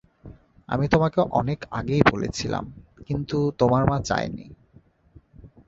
[0.69, 2.65] আমি তোমাকে অনেক আগে বলছিলাম,
[3.07, 4.45] কিন্তু তোমার মা চায়নি।